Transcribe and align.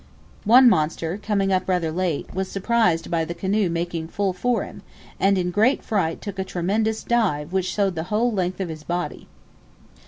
One 0.45 0.67
monster, 0.67 1.19
coming 1.21 1.53
up 1.53 1.69
rather 1.69 1.91
late, 1.91 2.33
was 2.33 2.47
surprised 2.49 3.11
by 3.11 3.23
the 3.23 3.35
canoe 3.35 3.69
making 3.69 4.07
full 4.07 4.33
for 4.33 4.63
him, 4.63 4.81
and 5.19 5.37
in 5.37 5.51
great 5.51 5.83
fright 5.83 6.21
took 6.23 6.39
a 6.39 6.43
tremendous 6.43 7.03
dive 7.03 7.53
which 7.53 7.67
showed 7.69 7.93
the 7.93 8.05
whole 8.09 8.31
length 8.31 8.59
of 8.59 8.69
his 8.69 8.83
body. 8.83 9.27